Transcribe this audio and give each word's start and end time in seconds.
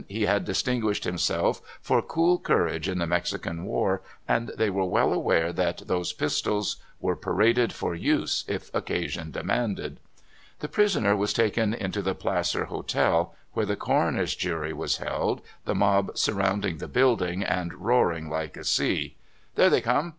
He 0.07 0.25
had 0.25 0.45
distinguished 0.45 1.03
himself 1.03 1.61
for 1.79 2.01
cool 2.01 2.39
courage 2.39 2.89
in 2.89 2.97
the 2.97 3.05
Mexican 3.05 3.65
war, 3.65 4.01
and 4.27 4.47
they 4.57 4.71
were 4.71 4.83
well 4.83 5.13
aware 5.13 5.53
that 5.53 5.83
those 5.85 6.11
pistols 6.11 6.77
were 6.99 7.15
pa 7.15 7.29
raded 7.29 7.71
for 7.71 7.93
use 7.93 8.43
if 8.47 8.73
occasion 8.73 9.29
demanded. 9.29 9.99
The 10.59 10.69
prisoner 10.69 11.15
was 11.15 11.33
taken 11.33 11.75
into 11.75 12.01
the 12.01 12.15
Placer 12.15 12.65
Hotel, 12.65 13.35
where 13.53 13.67
the 13.67 13.75
coroner's 13.75 14.33
jury 14.33 14.73
was 14.73 14.97
held, 14.97 15.41
the 15.65 15.75
mob 15.75 16.17
sur 16.17 16.33
rounding 16.33 16.79
the 16.79 16.87
building 16.87 17.43
and 17.43 17.71
roaring 17.75 18.27
like 18.27 18.57
a 18.57 18.63
sea. 18.63 19.17
"There 19.53 19.69
they 19.69 19.81
come! 19.81 20.09